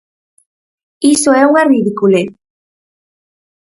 [1.13, 2.29] Iso é unha ridiculez.